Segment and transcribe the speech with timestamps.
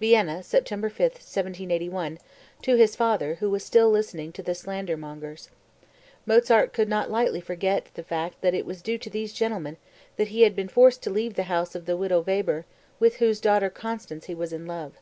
[0.00, 2.18] (Vienna, September 5, 1781,
[2.62, 5.50] to his father, who was still listening to the slander mongers.
[6.24, 9.76] Mozart could not lightly forget the fact that it was due to these gentlemen
[10.16, 12.64] that he had been forced to leave the house of the widow Weber
[12.98, 14.94] with whose daughter Constanze he was in love.)